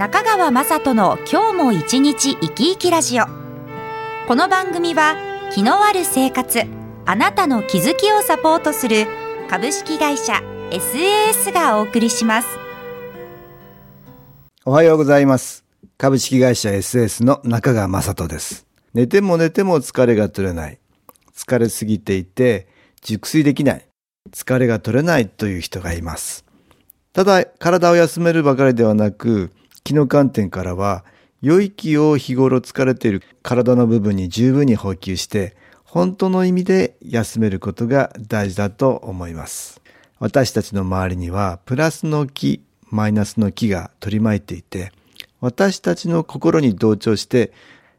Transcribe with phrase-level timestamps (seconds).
[0.00, 3.26] 中川雅人の今日も一日生き生きラジオ。
[4.26, 5.14] この番組は
[5.52, 6.62] 気のある生活
[7.04, 9.06] あなたの気づきをサポートする
[9.50, 10.40] 株式会社
[10.70, 12.48] SAS がお送りします。
[14.64, 15.66] おはようございます。
[15.98, 18.66] 株式会社 SAS の中川雅人です。
[18.94, 20.78] 寝ても寝ても疲れが取れない。
[21.36, 22.68] 疲れすぎていて
[23.02, 23.86] 熟睡できない。
[24.32, 26.46] 疲れが取れないという人がいます。
[27.12, 29.52] ただ体を休めるばかりではなく
[29.90, 31.04] 気の観点からは、
[31.42, 39.80] 良い気を日頃疲れている体の部分に十分に補給して、本当の意味で休めることが大事だと思います。
[40.20, 44.92] 私たちの周りには、プラスの気、マイナスの気が取り巻いていて、
[45.40, 47.52] 私たちの心に同調して、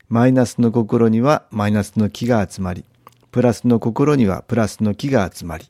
[0.07, 2.85] マイナスの心にはマイナスの気が集まり、
[3.31, 5.65] プラスの心にはプラスの気が集まり、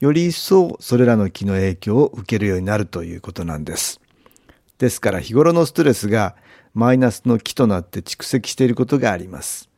[0.00, 4.00] より一層それらの気の影響を受けるようになるということなんです。
[4.80, 6.34] ですから日頃のストレスが
[6.72, 9.68] マイナスの気となって蓄積していることがあります。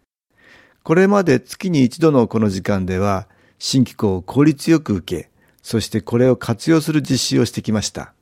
[0.85, 3.27] これまで月に一度のこの時間では
[3.59, 8.15] 新機構を効率よく受け、そしてこれを活用する実施をしてきました。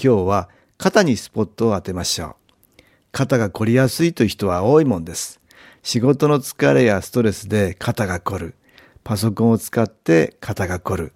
[0.00, 0.48] 今日は
[0.78, 2.36] 肩にスポットを当てましょ
[2.78, 2.82] う。
[3.10, 5.40] 肩が凝りやすいという人は多いもんです。
[5.82, 8.54] 仕事の疲れやストレスで肩が凝る。
[9.02, 11.12] パソコンを使って肩が凝る。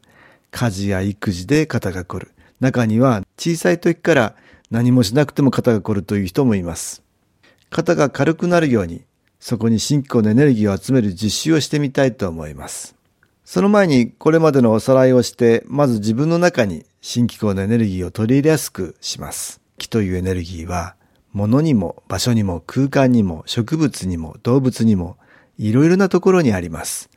[0.50, 2.32] 家事や育児で肩が凝る。
[2.58, 4.34] 中には小さい時から
[4.70, 7.02] 何もしなくても肩が凝るという人もいます。
[7.70, 9.02] 肩が軽くなるように、
[9.40, 12.94] そこに新機構のエネルギーを集める実習をしてみたいと思います。
[13.44, 19.60] その前にこれまでのおさらいをして、まず自分の中に新機構のエネルギーを取り入れやすくします。
[19.78, 20.96] 気というエネルギーは、
[21.32, 25.16] 物にも場所にも空間にも植物にも動物にも
[25.56, 27.10] いろいろなところにあります。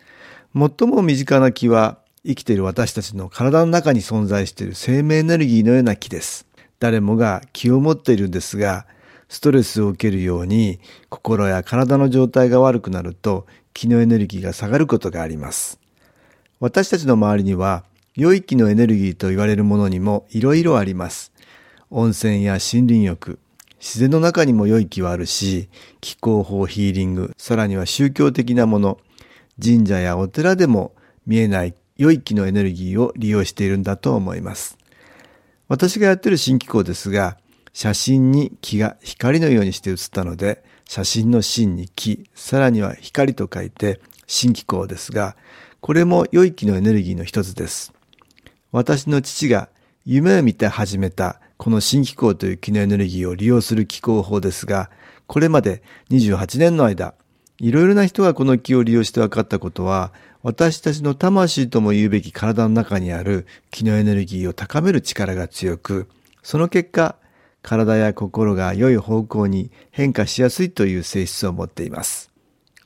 [0.54, 6.46] 最も身近な気は生きている私たちの体の中に存在している生命エネルギーのような気です。
[6.82, 8.88] 誰もが気を持っているんですが、
[9.30, 15.80] ストレスを受けるように心や体の状態が悪くなると気のエネルギーが下がることがあります。
[16.60, 21.32] 私たちの周りには良い気のエネルギーと言われるものにもいろいろあります。
[21.92, 23.38] 温泉や森林浴、
[23.80, 25.70] 自然の中にも良い気はあるし、
[26.02, 28.98] 気候法ヒーリング、さらには宗教的なもの、
[29.64, 30.96] 神社やお寺でも
[31.28, 34.81] 見えない良い気のエネルギーを利用しているんだと思います。
[35.72, 37.38] 私がやってる新機構ですが、
[37.72, 45.38] 写真に木が光のようにして写ったので、写真の芯に木、さらには光と書いて新機構ですが、
[45.80, 47.94] これも良い気のエネルギーの一つです。
[48.74, 49.70] 私の父が
[50.06, 54.92] 夢を見て始めたこの新機構という気のエネルギーを利用する気候法ですが、
[55.26, 57.14] これまで28年の間、
[57.60, 60.12] いろいろな人がこの気を利用して分かったことは、
[60.44, 66.08] 私たちの魂とも言うべき体の中にある気のエネルギーを高める力が強く、
[66.42, 67.16] その結果、
[67.62, 72.32] 体や心が良い方向に変化しやすいという性質を持っています。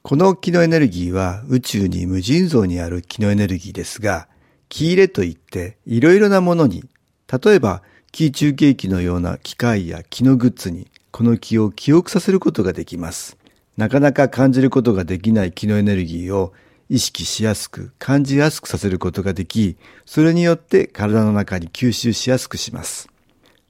[0.01, 4.27] この気のエネルギーは宇宙に無尽蔵にある気のエネルギーですが、
[4.67, 6.83] 気入れといっていろいろなものに、
[7.31, 13.37] 例えば気中継機のような機械や気のグッズにこの気を記憶させることができます。
[13.77, 16.53] なかなか感じることができない気のエネルギーを
[16.89, 23.09] 意識しやすく感じやすくさせることができ、それによって体の中に吸収しやすくします。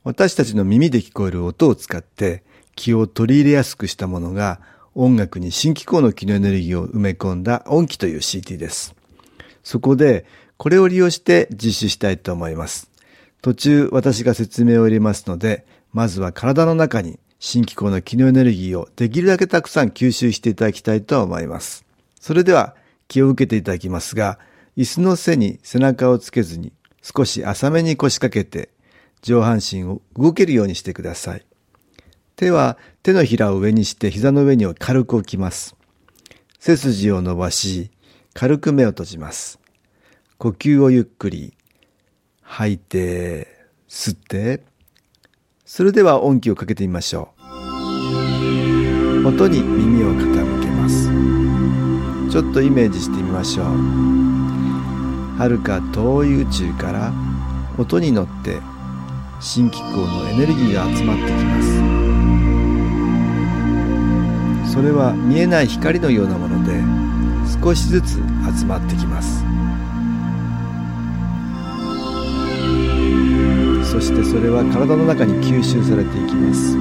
[0.04, 2.44] 私たちの耳で聞こえる音を使って
[2.76, 4.60] 気を取り入れやすくしたものが
[4.94, 8.96] 音楽に新機構の気のエネルギーを埋め込んだ音機という CD です。
[9.64, 10.26] そこで
[10.58, 12.90] これを利用して実施したいと思います。
[13.42, 21.86] 途中私が説明を入れますので、まずは体の中に新機構の気のエネルギーをできるだけたくさん吸収していただきたいと思います。
[22.20, 22.76] それでは
[23.08, 24.40] 気を受けていただきますが、
[24.78, 28.70] 椅子の背に背中をつけずに少し浅めに腰掛けて
[29.22, 31.46] 上半身を動けるようにしてください。
[32.36, 35.76] 手は手のひらを上にして膝の上に軽く置きます。
[36.60, 37.92] 背筋を伸ばし、
[38.34, 39.60] 軽く目を閉じます。
[40.38, 41.54] 呼吸をゆっくり
[42.42, 43.48] 吐いて、
[43.88, 44.64] 吸って、
[45.64, 47.34] それでは音気をかけてみましょ
[49.24, 49.28] う。
[49.28, 50.65] 音に耳を傾け。
[52.36, 53.68] ちょっとイメージしてみましょう。
[55.38, 57.14] 遥か遠い宇宙から
[57.78, 58.60] 音に乗って
[59.40, 61.62] 新機構のエネルギーが集まってきま
[64.66, 64.74] す。
[64.74, 66.74] それは見えない光のようなもので
[67.64, 68.16] 少しずつ
[68.60, 69.46] 集まってきます。
[73.90, 76.76] そしてそれは体の中に吸収されていきます。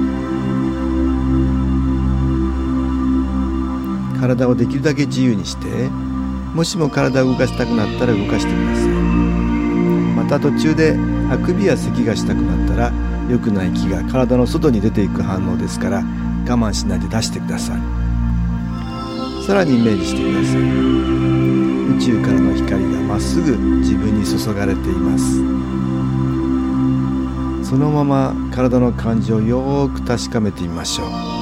[4.25, 5.67] 体をできるだけ自由にして
[6.55, 8.87] もしも体を動かしたくなったら動かしてください。
[10.15, 10.97] また途中で
[11.29, 12.91] あくびや咳がしたくなったら
[13.29, 16.03] 良くない気が体の外に出ていく反応ですから我
[16.57, 17.81] 慢しないで出してください。
[19.45, 20.61] さらにイメージしてください。
[21.97, 25.35] 宇宙からの光がまっすぐ自分に注がれています。
[27.69, 31.34] そのまま体の感じをよーく確かめてみましょう。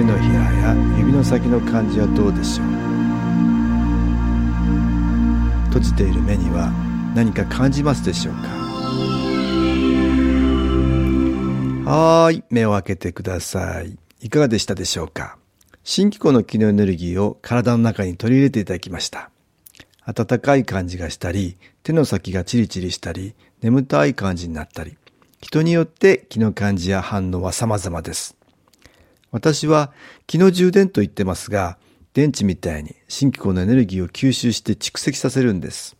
[0.00, 2.66] 手のひらや指の先の感じはどうでしょう?
[5.66, 6.72] 閉じている目には
[7.14, 8.48] 何か感じますでしょうか?
[11.90, 13.98] はーい目を開けてください。
[14.22, 15.36] いかがでしたでしょうか?
[15.84, 19.28] 新機構の機能エネルギーを体の中に取り入れていただきました。
[20.06, 24.96] 温かい感じがしたり手の先がチリチリしたり眠たい感じになったり
[25.42, 28.39] 人によって気の感じや反応は様々です。
[29.30, 29.92] 私は
[30.26, 31.78] 気の充電と言ってますが
[32.12, 35.96] 電池みたいに新機構のエネルギーを吸収して蓄積させるんです。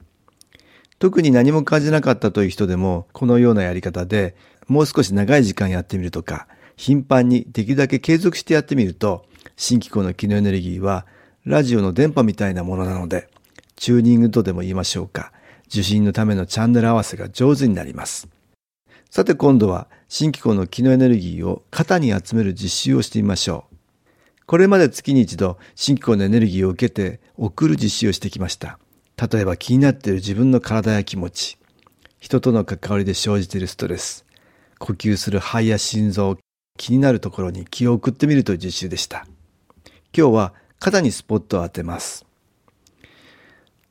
[0.99, 4.37] 特に何も感じなかったという人でもこのようなやり方で
[4.69, 6.47] もう少し長い時間やってみるとか
[6.77, 9.25] 頻繁にできるだけ継続してやってみると
[9.56, 11.06] 新機構の機能エネルギーは
[11.44, 13.29] ラジオの電波みたいなものなので
[13.77, 15.32] チューニングとでも言いましょうか
[15.69, 18.29] 受信のためのチャンネル合わせが上手になります。
[19.09, 23.77] さて今度は新機構の機能エネルギーを肩に集める実習をしてみましょう。
[24.45, 28.81] これまで月に一度新機構のエネルギーを受けて送る実習をしてきました。
[29.17, 31.59] 例えば気になっている自分の体や気持ち。
[32.19, 34.27] 人との関わりで生じているストレス。
[34.81, 36.39] 呼吸する肺や心臓。
[36.77, 39.29] 気になるところに気を送ってみるという実習でした。
[40.13, 42.27] 今日は肩にスポットを当てます。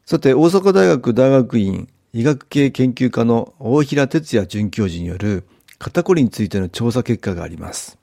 [0.05, 5.45] さて、大阪大学大学院医学系研究科の大平哲也准教授による
[5.79, 7.97] 肩こりについての調査結果があります。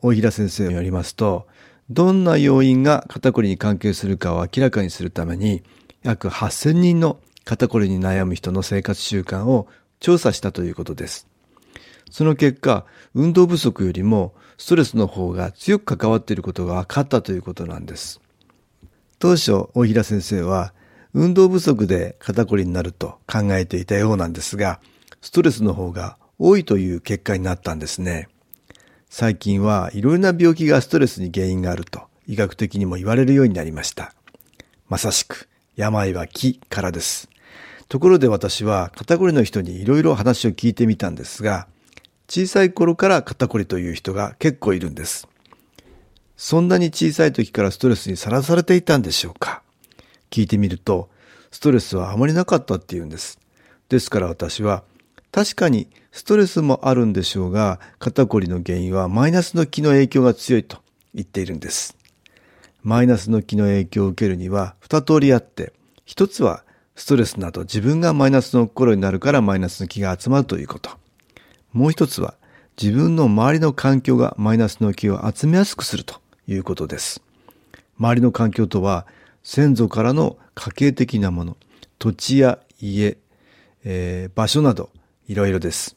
[0.00, 1.46] 大平先生によりますと、
[1.90, 5.62] どんな要因が肩こりに関係するかを明らかにするために、
[6.02, 9.68] 約8000人の肩こりに悩む人の生活習慣を
[10.00, 11.28] 調査したということです。
[12.10, 18.22] その結果、運動不足よりもストレスの方が強く関わっていることが分かったということなんです。
[19.18, 20.72] 当初、大平先生は、
[21.12, 24.80] 運動不足で肩こりになると考えていたようなんですが、
[25.20, 28.28] ストレスの方が多いという結果になったんですね。
[29.08, 34.12] 最近はいろいろな病気がストレスに原因があると医学的にも言われるようになりました。
[34.88, 37.28] まさしく、病は気からです。
[37.88, 41.68] ところで私は肩こりの人にいろいろ話を聞いてみたんですが、
[42.28, 45.28] 小さい頃から肩こりという人が結構いるんです。
[46.36, 49.62] そんなに小さい時からストレスにさらされていたんでしょうか
[50.30, 51.08] 聞いてみると、
[51.50, 53.38] ストレスはあまりなかったって言うんです。
[53.88, 54.82] ですから私は、
[55.32, 60.78] 確かにストレスもあるんでしょうが、肩こりの原因はマイナスの気の影響が強いと
[61.14, 61.96] 言っているんです。
[62.82, 65.72] マイナスの気の影響を受けるには二通りあって、
[66.04, 66.62] 一つは
[66.94, 70.90] ストレスなど自分がマイナスの心になるからマイナスの気が集まるということ。
[71.72, 72.34] もう一つは
[72.80, 77.20] 自分の周りの環境がマイナスの気を集めやすくするということです。
[77.98, 79.06] 周りの環境とは
[79.42, 81.56] 先祖からの家系的なもの、
[81.98, 83.18] 土地や家、
[83.84, 84.90] えー、場所など
[85.28, 85.96] いろいろです。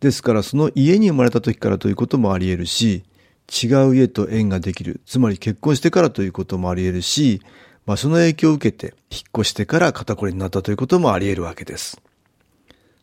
[0.00, 3.04] ですからその家に生まれた時からということもあり得るし、
[3.50, 7.40] 違う家と縁ができる、つまり結婚してからということもあり得るし、
[7.86, 12.00] 場所の影響を受けて引っ越してから肩こりになったということもあり得るわけです。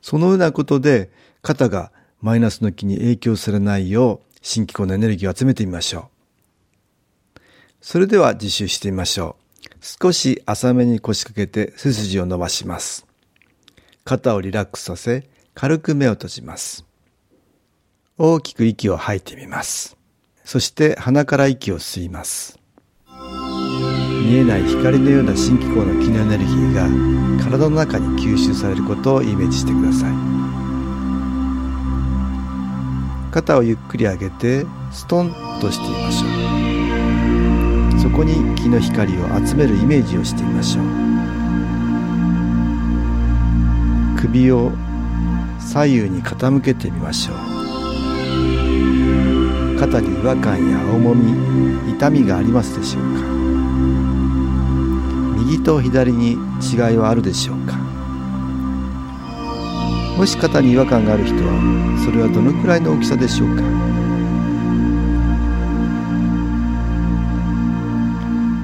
[0.01, 1.09] そのようなことで
[1.41, 6.11] 肩がマイナスの気に影響されないよう新機構のエネルギーを集めてみましょ
[7.37, 7.39] う。
[7.81, 9.65] それでは実習してみましょう。
[9.81, 13.07] 少し浅めに腰掛けて背筋を伸ばします。
[14.07, 16.85] 肩をリラックスさせ、軽く目を閉じます。
[18.19, 19.97] 大きく息を吐いてみます。
[20.43, 22.59] そして鼻から息を吸います。
[23.09, 26.87] 見えない光のような新機構の気のエネルギーが
[27.43, 30.13] 体の中に吸収されることをイメージしてください。
[33.31, 36.27] 肩をゆっくり上げてストンとしてみましょ
[37.97, 40.85] うそこに気の光を集めるイメージをしてみましょう
[44.25, 44.71] 首を
[45.59, 47.37] 左右に傾けてみましょう。
[49.79, 53.21] 肩に違和感や重み痛みがありますでしょうか？
[55.37, 57.75] 右と左に違いはあるでしょうか？
[60.17, 63.61] もし肩に違和感がある人はそれはどのくらいの大きさでしょうか？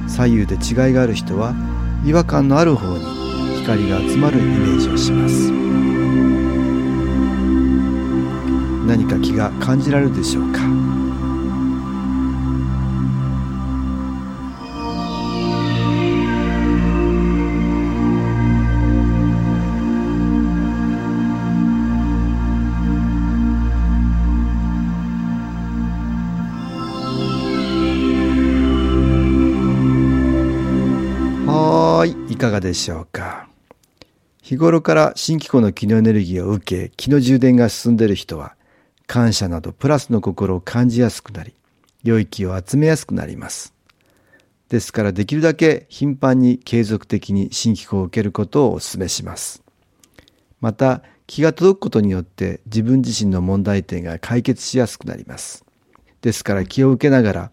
[0.07, 1.53] 左右で違いがある人は
[2.03, 3.20] 違和感のある方に
[3.61, 5.51] 光が集まるイメージをします。
[8.87, 10.59] 何か気が感じられるでしょうか？
[31.47, 33.50] はいいかがでしょうか？
[34.51, 38.57] 日頃から新機構の気のエネルギーを受け気の充電が進んでいる人は
[39.07, 41.55] 感謝などプラスの心を感じやすくなり
[42.03, 43.73] 良い気を集めやすくなります。
[44.67, 49.63] ですからできるだけ頻繁に継続的に新機構を受けることをお勧めします。
[50.59, 55.63] また気が届くことによって自分自身の問題点が解決しやすくなります。
[56.19, 57.51] ですから気を受けながら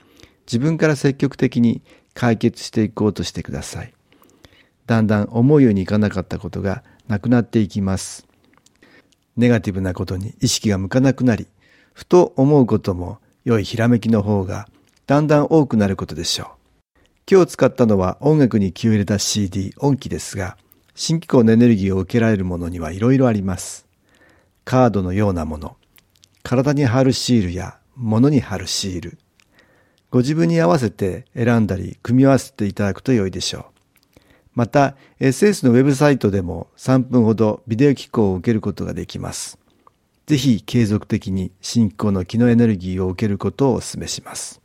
[0.49, 1.81] 自分から積極的に
[2.13, 3.95] 解決していこうとしてください。
[4.89, 8.27] だんだん思うようにいかなかったことがなくなっていきます。
[9.37, 11.47] ネガティブなことに意識が向かなくなり、
[11.93, 14.67] ふと思うことも良いひらめきの方が
[15.07, 17.01] だんだん多くなることでしょう。
[17.31, 20.57] 今日使ったのは音楽に気を入れた CD 音機ですが、
[20.95, 23.87] 新機構のエネルギーを受けられるものにはいろいろあります。
[24.65, 25.77] カードのようなもの、
[26.43, 29.19] 体に貼るシールや物に貼るシール、
[30.11, 33.78] ご自分に合わせて選んだり組み合わせていただくと良いでしょう。
[34.59, 39.57] また SS のウェブサイトでも3分ほどビデオ機構を受けることができます。
[40.27, 44.61] ぜひ継続的に進行の気のエネルギーを受けることをお勧めします。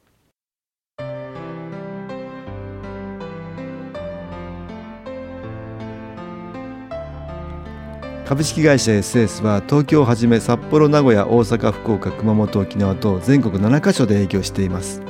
[8.26, 15.04] 株式会社 SS は東京をはじめ札幌名古屋大阪福岡熊本沖縄と全国7カ所で営業しています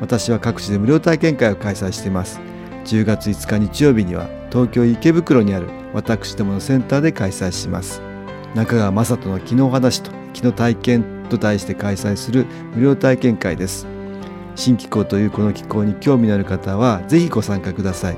[0.00, 2.53] 私は各地で無料体験会を開催しています
[2.84, 8.00] 10月5日日曜日には東京池袋にある私どものセンターで開催します。
[8.54, 13.86] 中川雅人の昨日話と昨日体験と題して開催する無料体験会です。
[14.54, 18.16] 新気候というこの気候に興味のある方はぜひご参加ください。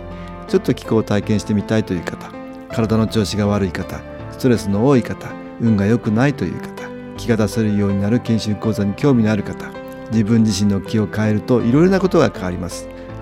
[0.48, 2.30] ちょっと気候を体験してみたいという方
[2.68, 5.28] 体の調子が悪い方ストレスの多い方
[5.60, 9.70] 運が良くないという方気が出せるようになる研修講座に興味のある方
[10.12, 12.88] 自分自身の気を変えるといろいろなことが変わります。